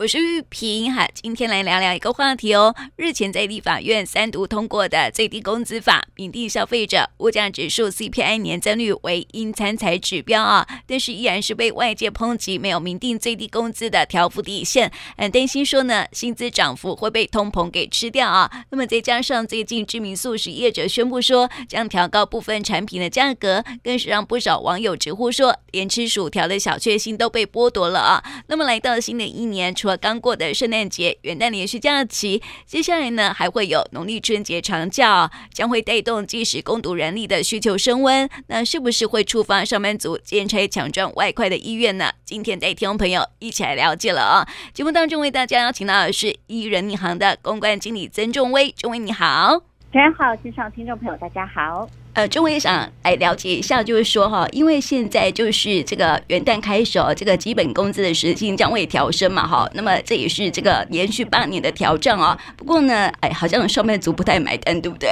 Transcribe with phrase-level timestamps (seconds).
[0.00, 2.74] 我是玉萍哈，今天来聊聊一个话题哦。
[2.96, 18.50] 日前在立法院三读通过的最低工资法，明定消费者物价指数 CPI 年增率为应参采指标啊，但是依然是被外界抨击没有明定最低工资的调幅底线，很担心说呢，薪资涨幅会被通膨给吃掉啊。
[18.70, 28.24] 那么再加上最近知名素食业者宣布说将调高部分产品的价格，更是让不少网友直呼说，连吃薯条的小确幸都被剥夺了啊。
[28.46, 38.28] 那么来到新的一年，除刚过的圣诞节、元旦连续假期，接下来呢还会有农历春节长假，将会带动即时工读人力的需求升温。
[38.48, 42.10] 那是不是会触发上班族兼差抢赚外快的意愿呢？
[42.24, 44.48] 今天带听众朋友一起来了解了啊！
[44.72, 49.62] 节目当中为大家邀请到的是一人银行的公关经理曾仲威，仲威你好。
[49.92, 51.88] 大家好，线上听众朋友大家好。
[52.12, 62.36] 呃，钟伟想来了解一下，就是说哈，因为现在就是这个元旦开始哦，这个基本工资的时薪将会调升嘛哈，那么这也是这个连续八年的调整哦。
[62.56, 65.08] 不过呢，哎，好像上班族不太买单，对不对？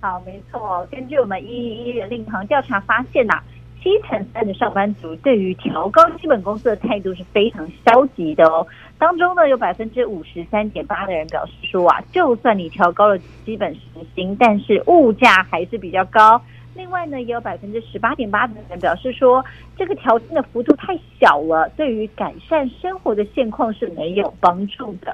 [0.00, 3.44] 好，没错，根据我们一一人力银行调查发现呐、啊。
[3.82, 8.66] 七成三的上班族对于调高基本工资的态度是非常消极的哦。
[8.96, 13.80] 当中呢，有百分之五十三点八的人表示说啊，就算你调高了基本时
[14.14, 16.40] 薪，但是物价还是比较高。
[16.74, 19.44] 另外呢，也有百分之十八点八的人表示说，
[19.76, 25.12] 这个调薪的幅度太小了，对于改善生活的现况是没有帮助的。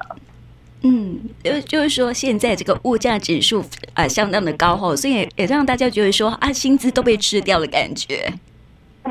[0.83, 3.61] 嗯，就就是说，现在这个物价指数
[3.95, 8.31] 啊、相当的高吼，所以也让大家觉得说啊，薪资都被吃掉的感觉。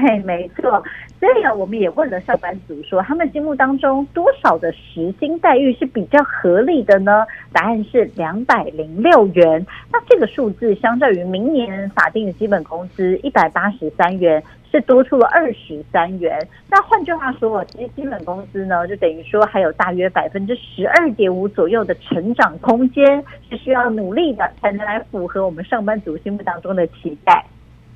[0.01, 0.83] 对，没错。
[1.19, 7.27] 所以啊，我们也问了上班族说，他们心目当中多少的时薪待遇是比较合理的呢？
[7.53, 9.67] 答案是两百零六元。
[9.93, 16.39] 那这个数字相较于明年法定的基本工资一百八十三元，是多出了二十三元。
[16.71, 27.45] 那换句话说，其实基本工资呢，就等于说还有大约百分之十二点五左右的成长空间，是需要努力的，才能来符合我们上班族心目当中的期待。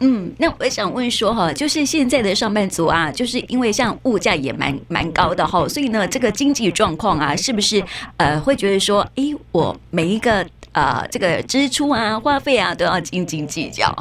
[0.04, 7.80] 嗯，那我想问说哈，就是现在的上班族啊，就是因为像物价也蛮蛮高的哈，所以呢，这个经济状况啊，是不是
[8.16, 13.96] 呃会觉得说，哎，我每一个呃这个支出啊、花费啊都要斤斤计较？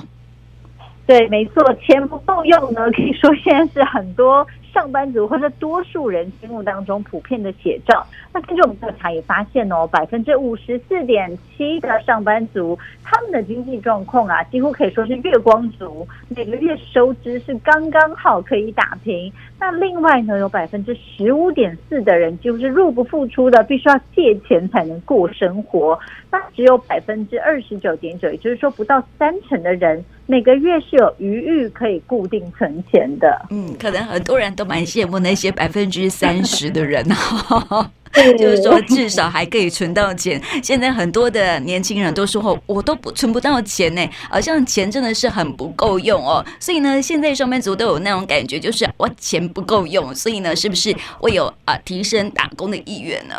[1.06, 4.46] 对，没错，钱不够用呢，可以说现在是很多。
[4.74, 19.32] 上班族或者多数人心目当中普遍的写照，那根据我们调查也发现哦，百分之五十四点七的上班族，他们的经济状况啊，几乎可以说是月光族，每个月收支是刚刚好可以打平。
[19.60, 26.00] 那另外呢，有百分之十五点四的人几乎是入不敷出的，必须要借钱才能过生活。
[26.32, 30.04] 那只有百分之二十九点九，也就是说不到三成的人。
[30.32, 37.92] 每个月是有余裕可以固定存钱的，嗯，可能很多人都蛮羡慕那些 百分之三十的人哈，
[38.40, 40.42] 就是说至少还可以存到钱。
[40.64, 46.42] 现在很多的年轻人都说，我都不存不到钱呢，好像钱真的是很不够用哦。
[46.62, 53.36] 所以呢，现在上班族都有那种感觉，就是我钱不够用，所以呢，是不是会有啊提升打工的意愿呢？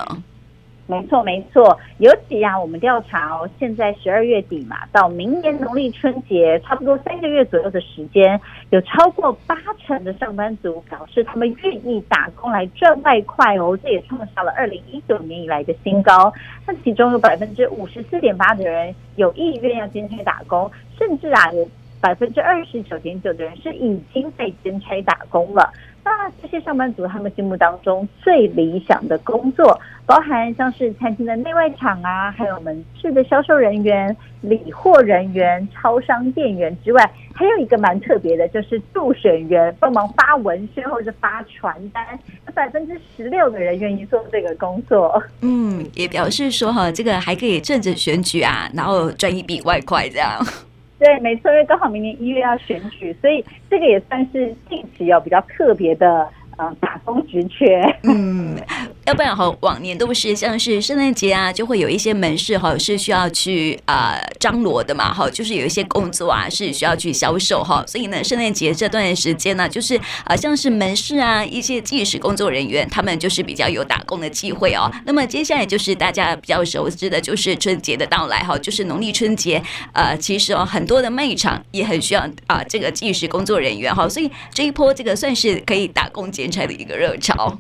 [0.93, 1.79] 没错，没错。
[1.99, 8.39] 尤其啊，我们调查哦，现在十二月底嘛，到明年农历春节，差不多三个月左右的时间，
[8.69, 16.31] 有超过八成的上班族表示他们愿意打工来赚外快哦，这也创下了二零一九年以来的新高。
[16.67, 21.67] 那其中有百分之五十四点八的人有意愿要兼差打工，甚至啊，有
[22.03, 25.73] 百分之二十九点九的人是已经被兼差打工了。
[26.05, 42.05] 那这些上班族他们心目当中最理想的工作，包含像是餐厅的内外场啊，还有门市的销售人员、理货人员、超商店员之外，还有一个蛮特别的，就是助选员，帮忙发文宣或者发传单。
[42.53, 45.23] 百分之十六的人愿意做这个工作。
[45.41, 50.45] 嗯，也表示说哈，这个还可以趁着选举啊，然后赚一笔外快这样。
[51.03, 56.29] 对，没错，因为刚好明年一月要选举，所以这个也算是近期有比较特别的。
[56.59, 58.55] 嗯，打工职缺，嗯，
[59.05, 74.93] 要不然哈，往年都不是像是圣诞节啊，就会有一些门市哈是需要去啊张罗的嘛，哈，就是有一些工作啊是需要去销售哈，所以呢，圣诞节这段时间呢，就是啊像是门市啊一些技师工作人员，他们就是比较有打工的机会哦。
[75.07, 79.63] 那么接下来就是大家比较熟知的，就是春节的到来哈，就是农历春节，
[79.95, 86.43] 呃，其实哦很多的卖场也很需要啊这个技师工作人员哈，所以这一波这个算是可以打工节。
[86.43, 87.57] 人才的一个热潮，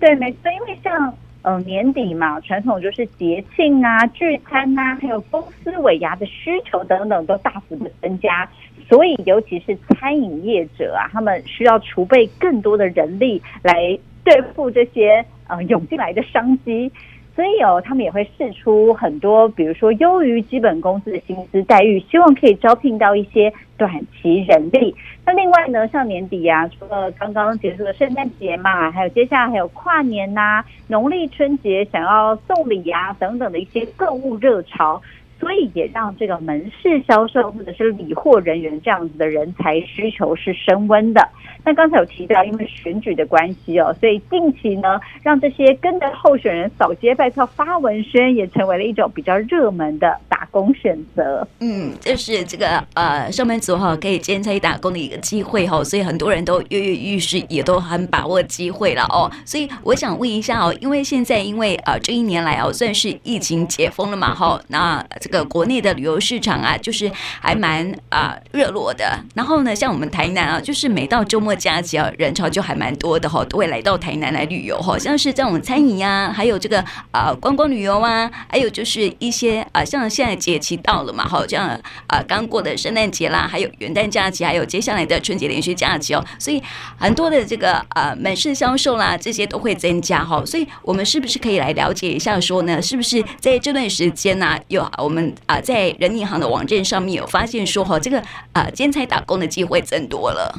[0.00, 1.12] 对，没错，因为像
[1.42, 8.48] 呃年底嘛，传统就是节庆啊、聚餐啊，还有公司尾牙的需求等等，都大幅的增加，
[8.88, 16.90] 所以尤其是餐饮业者啊，他们需要储备更多的人力来对付这些呃涌进来的商机。
[17.38, 24.92] 所以哦，他们也会试出很多，比如说优于基本工资的薪资待遇，希望可以招聘到一些短期人力。
[25.24, 35.00] 那另外呢，像年底啊，除了刚刚结束的圣诞节嘛，还有接下来还有跨年呐、农历春节，想要送礼、啊、等等的一些购物热潮。
[35.40, 41.28] 所以也让这个门市销售或者是理货人员这样子的人才需求是升温的。
[41.64, 51.46] 那刚才有提到，因为选举的关系哦，所以近期呢，让这些跟着候选人扫街拜票发文宣，也成为了一种比较热门的打工选择。
[51.60, 59.30] 嗯，就是这个呃，上班族哈可以兼差打工的一个机会哈，所以很多人都跃跃欲试，也都很把握机会了哦。
[59.44, 65.04] 所以我想问一下哦，因为现在因为呃这一年来哦，算是疫情解封了嘛哈，那。
[65.28, 69.18] 这个国内的旅游市场啊，就是还蛮啊热络的。
[69.34, 74.98] 然后呢，像我们台南啊，就是每到周末假期啊，人潮就还蛮多的哈，都会来到台南来旅游哈。
[74.98, 86.62] 像是这种餐饮呀，还有这个啊观光旅游啊，还有就是一些啊，像现在节气到了嘛，哈，这样啊刚过的圣诞节啦，还有元旦假期，还有接下来的春节连续假期哦，所以
[86.96, 90.42] 很多的这个啊门市销售啦，这些都会增加哈。
[90.46, 92.80] 所以我们是不是可以来了解一下说呢？
[92.80, 95.17] 是不是在这段时间呢，有我们？
[95.46, 98.22] 啊，在人银行的网站上面有发现说哈，这个
[98.52, 100.54] 啊兼差打工的机会增多了。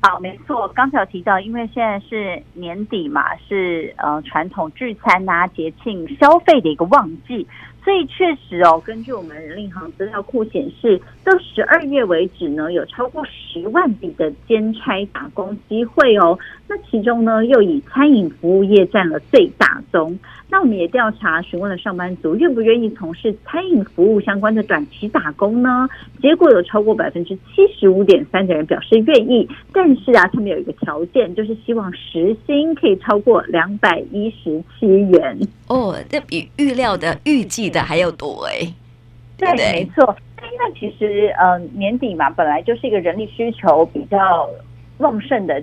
[0.00, 7.46] 好，没错，刚才有提到，因为现在是年底嘛，是呃传统聚餐啊、节庆消费的一个旺季。
[7.84, 16.38] 所以确实哦，根据我们人银行资料库显示，到十二月为止呢，有超过十万笔的兼差打工机会哦。
[16.68, 20.16] 那其中呢，又以餐饮服务业占了最大宗。
[20.50, 25.88] 那我们也调查询问了上班族愿不愿意从事餐饮服务相关的短期打工呢？
[26.22, 35.38] 结果有超过百分之七十五点三的人表示愿意，但是啊，他们有一个条件，就是希望时薪可以超过两百一十七元。
[35.66, 37.78] 哦，这比预料的预计的。
[37.88, 38.74] 还要多哎，
[39.38, 40.14] 对，没错。
[40.42, 44.46] 因为其实呃年底嘛，本来就是一个人力需求比较
[44.98, 45.62] 旺盛的，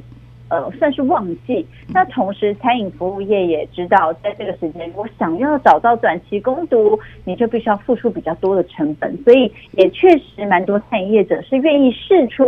[0.78, 1.66] 算是旺季。
[1.88, 9.18] 那同时，餐饮服务业也知道，在这个时间，如果想要找到短期工读，你就必须要付出比较多的成本。
[9.24, 12.44] 所以，也确实蛮多餐饮业者是愿意试出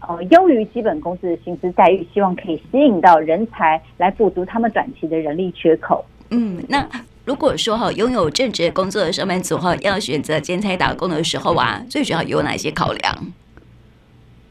[0.00, 6.04] 呃优于基本工资的薪资待遇，希望可以吸引到人才来补足他们短期的人力缺口。
[6.30, 6.86] 嗯，那。
[7.24, 13.14] 如果说哈拥有正职工作的上班族哈要选择兼差打工的时候啊，最主要有哪些考量？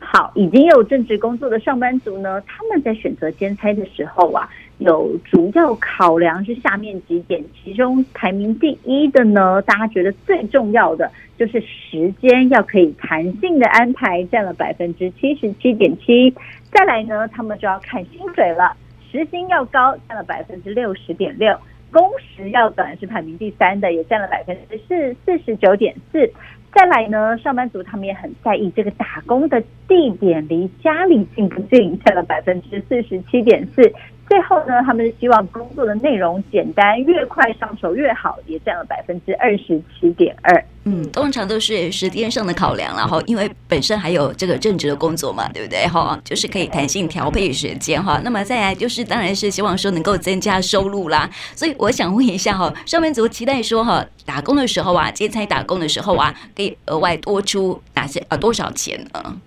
[0.09, 16.33] 好，已经有正职工作的上班族呢，他们在选择兼差的时候啊，有主要考量是下面几点，其中排名第一的呢，大家觉得最重要的就是时间要可以弹性的安排，占了百分之七十七点七。
[16.71, 18.77] 再来呢，他们就要看薪水了，
[19.11, 21.53] 时薪要高，占了百分之六十点六。
[21.89, 26.31] 工时要短是排名第三的，也占了百分之四四十九点四。
[26.77, 33.81] 再来呢，上班族他们也很在意这个打工的地点离家里近不近，占了百分之四十七点四。
[34.29, 40.63] 最后呢，他们是希望工作的内容简单，越快上手越好，也占了百分之二十七点二。
[40.83, 46.19] 嗯，通常都是时间上的考量了哈，因为本身还有这个正职的工作嘛，对不对哈？
[46.23, 48.19] 就是可以弹性调配时间哈。
[48.23, 51.29] 那么再来就是，当然是希望说能够增加收入啦。
[51.55, 59.37] 所以我想问一下哈，上班族期待说哈，打工的时候啊，兼差打工的时候啊，可以额外多出哪些啊多少钱呢？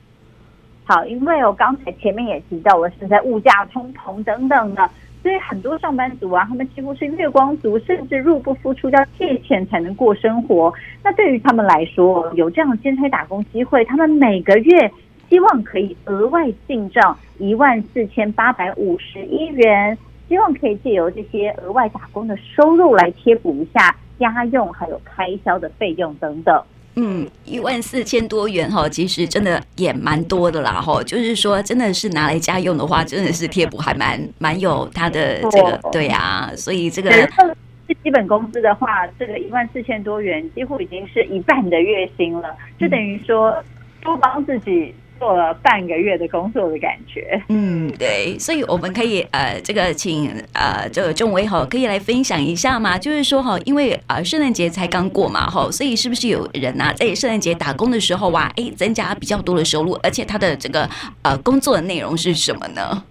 [0.85, 4.91] 好，因为我刚才前面也提到了，现在物价通膨等等的，
[5.23, 10.73] 所以很多上班族啊，他们几乎是月光族，甚至入不敷出，要借钱才能过生活。
[11.05, 14.91] 那对于他们来说，有这样的兼差打工机会，他们每个月
[15.29, 19.97] 希望可以额外进账一万四千八百五十一元，
[20.29, 26.61] 希望可以借由这些额外打工的收入来贴补一下家用还有开销的费用等等。
[27.03, 31.03] 嗯，一万四千多元哈，其实真的也蛮多的啦哈。
[31.05, 36.53] 就是说，真的是拿来家用的话，真的是贴补还蛮蛮有它的这个对啊。
[36.55, 43.57] 所以这个是基本工资的话，这个一万四千多元几乎已经是一半的月薪了，就等于说
[44.03, 44.95] 多帮自己。
[45.21, 52.97] 做了半个月的工作的感觉，嗯，对，所以我们可以呃，这个请呃，这个仲威哈，可以来分享一下嘛？
[52.99, 60.89] 就是说哈，因为啊，圣诞节才刚过嘛哈，所以是不是有人呐、啊，在圣诞节打工的时候啊，哎，增加比较多的收入，而且他的这个
[61.21, 63.05] 呃工作的内容是什么呢？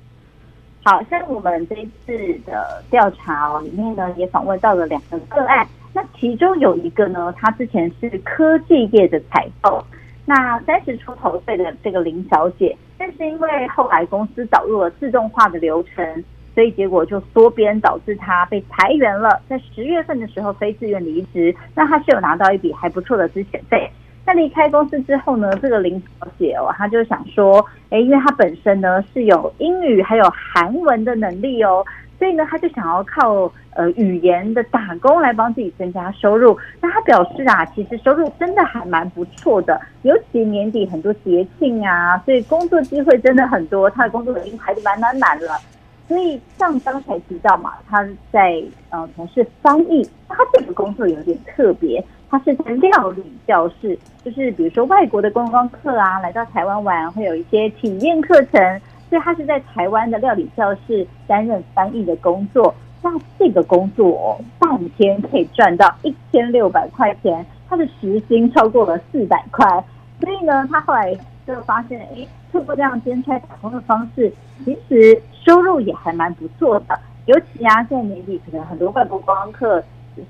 [0.84, 9.86] 好，像我们这一次的调查里面呢，也访问到了两个个案，那其中有一个呢，他之前是科技业的采购。
[10.30, 19.42] 那三十出头岁的这个林小姐，但是因为后来公司导入了自动化的流程，所以结果就缩编，导致她被裁员了。
[19.50, 23.90] 在十月份的时候，非自愿离职，那她是有拿到一笔还不错的资遣费。
[24.24, 31.84] 在离开公司之后呢，这个林小姐哦，她就想说，哎，因为她本身呢是有英语还有韩文的能力哦，
[32.20, 36.56] 所以呢，他就想要靠呃语言的打工来帮自己增加收入。
[36.82, 45.58] 那他表示啊，其实收入真的还蛮不错的，尤其年底很多节庆啊，所以工作机会真的很多，他的工作已经排得满满满了。
[46.08, 52.04] 所以像刚才提到嘛，他在呃从事翻译，他这个工作有点特别。
[52.32, 62.74] 他是在料理教室，就是比如说外国的观光客啊，来到台湾玩，会有一些体验课程，所以他是在台湾的料理教室担任翻译的工作。
[63.01, 69.66] 那这个工作，半天可以赚到一千六百块钱，他的时薪超过了四百块。
[70.20, 74.32] 所以呢，他后来就发现，哎，透过这样兼差打工的方式，
[74.66, 77.00] 其实收入也还蛮不错的。
[77.25, 79.84] 尤其啊，现在年底可能很多外国观光客。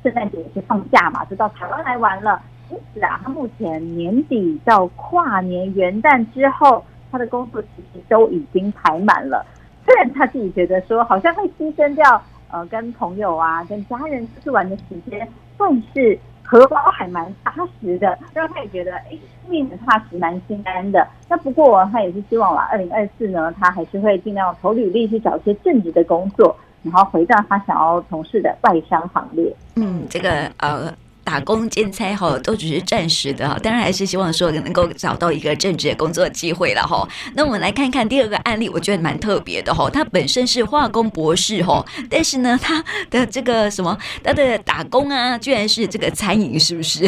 [0.03, 2.39] 圣诞节也是放假嘛，就到台湾来玩了。
[2.69, 9.45] 因此啊，他目前年底到跨年元旦之后，他的工作其实都已经排满了。
[9.85, 21.07] 虽然他自己觉得说，好像会牺牲掉呃跟朋友啊、跟家人出去玩的时间，但是荷包还蛮踏实的，让他也觉得哎，命很踏实、蛮心安的。
[21.27, 26.55] 那不过他也是希望啦，二零二四呢，他还是会尽量投履历去找一些正职的工作。
[26.81, 29.53] 然后回到他想要从事的外商行列。
[29.75, 30.89] 嗯，这个呃，
[31.29, 37.07] 打工兼差哈，都只是暂时的哈，当然还是希望说能够找到一个正职的工作机会了哈。
[37.35, 39.87] 那我们来看看第二个案例，我觉得蛮特别的哈。
[39.91, 47.07] 他本身是化工博士哈，但是呢，他的这个什么，他的打工啊，居然是这个餐饮，是不是？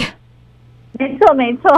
[0.99, 1.71] 没错，没错。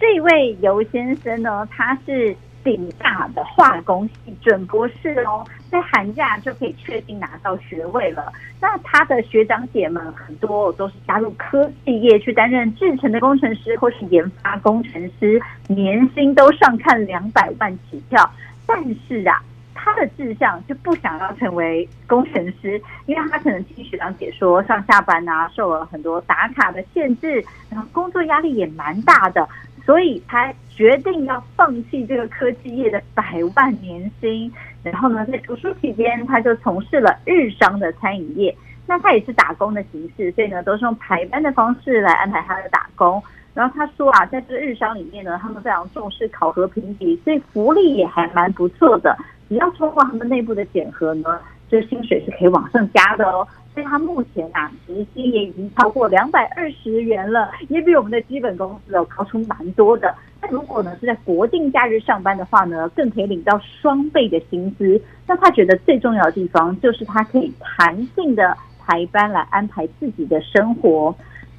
[0.00, 2.36] 这位游先生呢，他是。
[2.64, 8.32] 顶大的化工系准博士哦，在寒假就可以确定拿到学位了。
[8.60, 18.30] 那他的学长姐们很多都是加入科技业去担任制程的工程师或是研发工程师，年薪都上看两百万起跳。
[18.66, 19.42] 但是啊，
[19.74, 29.48] 他的志向就不想要成为工程师，因为他可能听学长姐说上下班啊受了很多打卡的限制，然后工作压力也蛮大的。
[29.88, 34.52] 所以他决定要放弃这个科技业的百万年薪，
[34.82, 38.54] 然后呢，在读书期间他就从事了日商的餐饮业。
[38.86, 43.22] 那他也是打工的形式，所以呢，都是用排班的方式来安排他的打工。
[43.54, 49.16] 然后他说啊，在这个日商里面呢，他们非常重视考核评比，所以福利也还蛮不错的。
[49.48, 51.40] 只要通过他们内部的检核呢，
[51.70, 53.48] 这薪水是可以往上加的哦。
[53.82, 60.14] 他目前啊，时薪也已经超过两百二十元了，也比我们的基本工资哦高出蛮多的。
[60.40, 65.00] 那如果呢是在国定假日上班的话呢，更可以领到双倍的薪资。
[65.26, 71.14] 那他觉得最重要的地方就是他可以弹性的排班来安排自己的生活。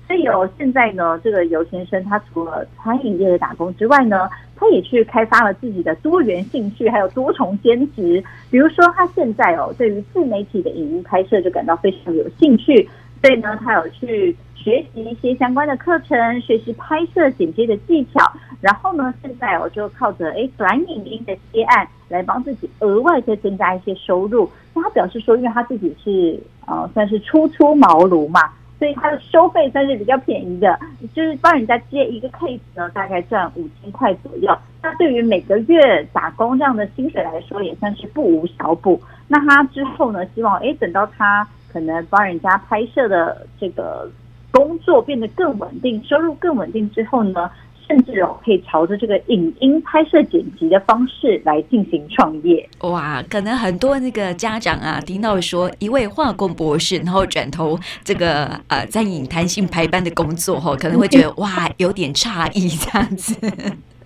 [0.09, 8.23] 所以哦现在呢，这个游先生他除了餐饮业的打工之外呢，他也去开发了自己的多元兴趣，还有多重兼职。
[8.49, 12.89] 比如说，他现在哦，对于自媒体的影音拍摄就感到非常有兴趣，
[13.21, 18.19] 所以呢，他有去学习一些相关的课程，学习拍摄剪接的技巧。
[18.61, 24.49] 然后呢，现在我就靠着诶短影音的接案来帮自己额外再增加一些收入。
[24.73, 28.41] 那他表示说，因为他自己是呃算是初出茅庐嘛。
[28.79, 30.79] 所以他的收费算是比较便宜的，
[31.13, 34.57] 就是帮人家接一个 case 呢，大概赚五千块左右。
[34.81, 38.99] 那对于每个月打工这样的薪水来说，也算是不无小补。
[39.27, 44.09] 那他之后呢，希望诶等到他可能帮人家拍摄的这个
[44.51, 47.51] 工作变得更稳定，收入更稳定之后呢，
[47.89, 52.69] 甚至哦，可以朝着这个影音拍摄剪辑的方式来进行创业。
[52.81, 63.35] 哇，可能很多那个家长啊，听到说一位化工博士，然后转投这个呃餐饮弹性排班的工作，吼，可能会觉得哇，有点诧异这样子。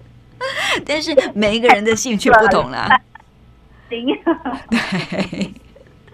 [0.88, 2.88] 但是每一个人的兴趣不同啦。
[3.90, 4.08] 行。
[4.72, 5.54] 对。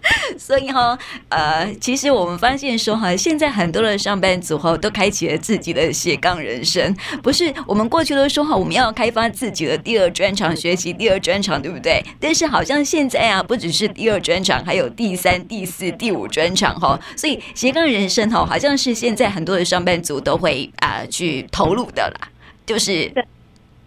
[0.37, 0.97] 所以哈，
[1.29, 6.95] 呃，其实我们发现说哈，现在很多的上班族哈都开启了自己的斜杠人生。
[7.21, 12.03] 不是我们过去都说哈，我们要开发自己的第二专长，学习第二专长，对不对？
[12.19, 16.99] 但是好像现在啊，不只是第二专长，还有第三、第四、第五专长哈。
[17.15, 22.27] 所以斜杠人生哈，好像是现在很多的上班族都会啊、去投入的啦，
[22.65, 23.11] 就是。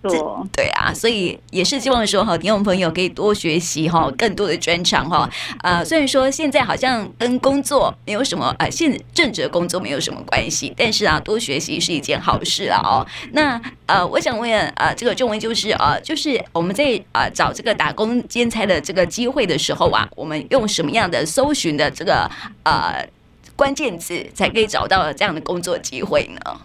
[0.08, 5.28] 错，对啊，所以也是希望说哈，听众朋友可以多学习哈，更多的专长哈。
[5.58, 13.06] 啊，虽然说现在好像跟工作没有什么啊，现正职的工作没有什么关系，但是啊，多学习是一件好事啊哦。
[13.32, 22.30] 那呃，我想问啊，这个中文就是啊，就是我们在啊找这个打工兼差的这个机会的时候啊，我们用什么样的搜寻的这个
[22.64, 23.06] 呃
[23.54, 26.60] 关键字才可以找到这样的工作机会呢？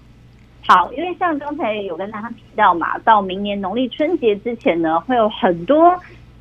[0.68, 5.98] 好，因为像刚才有跟大家提到嘛，到明年农历春节之前呢，会有很多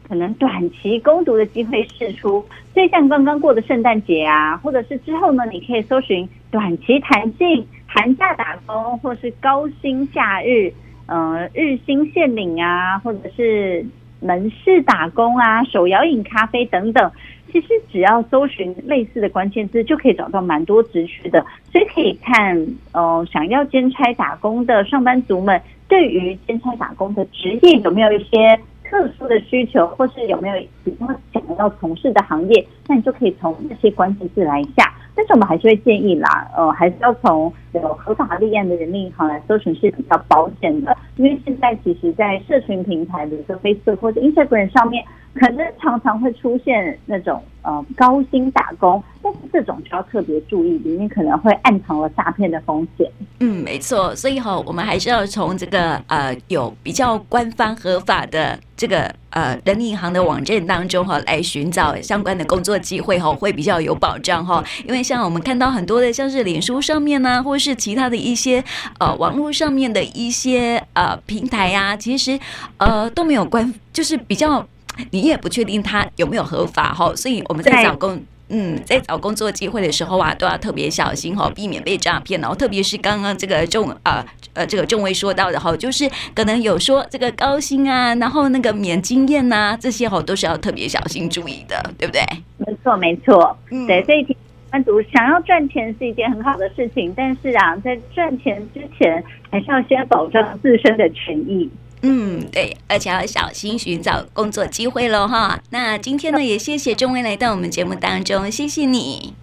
[0.08, 2.44] 可能短期攻读的机会释出。
[2.74, 10.72] 所以像刚刚过的圣诞节啊，或者是之后呢，你可以搜寻短期弹性寒假打工，或是高薪假日，
[11.06, 13.86] 呃，日薪限领啊，或者是
[14.18, 17.12] 门市打工啊，手摇饮咖啡等等。
[17.52, 21.44] 其实只要搜寻类似的关键字，就可以找到蛮多职缺的。
[21.72, 34.92] 所以可以看，呃，想要兼差打工的上班族们，对于兼差打工的职业有没有一些特殊的需求，或是有没有比较想要从事的行业，那你就可以从这些关键字来下。
[35.14, 45.04] 但是我们还是会建议啦，呃，还是要从有合法立案的人力银行来搜寻是比较保险的，因为现在其实，在社群平台，比如说 Facebook 或者 Instagram 上面。
[45.38, 53.10] 可能常常会出现那种呃高薪打工，但这种就要特别注意，里面可能会暗藏了诈骗的风险。
[53.40, 64.62] 嗯，没错，所以哈，我们还是要从这个呃有比较官方合法的这个呃人民银行的网站当中哈来寻找相关的工作机会哈，会比较有保障哈。
[64.86, 68.62] 因为像我们看到很多的像是脸书上面呢，或是其他的一些
[68.98, 72.38] 呃网络上面的一些呃平台呀，其实
[72.76, 74.66] 呃都没有关，就是比较。
[75.10, 82.40] 你也不确定它有没有合法哈，所以我们在找工，嗯，在找工作机会的时候啊，都要特别小心哈，避免被诈骗。
[82.40, 84.24] 然后特别是刚刚这个仲啊
[84.54, 92.22] 呃这个仲威说到的哈，就是可能有说这个高薪啊，然后那个免经验呐，这些哈都是要特别小心注意的，对不对？
[92.58, 94.36] 没错没错，嗯，对，所以上
[94.70, 101.68] 班族想要赚钱是一件很好的事情，但是啊，在赚钱之前，还是要先保障自身的权益。
[102.08, 105.60] 嗯，对，而且要小心寻找工作机会喽，哈。
[105.70, 109.34] 那今天呢，也谢谢钟威来到我们节目当中，谢谢你，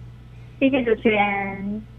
[0.58, 1.84] 谢谢主持人。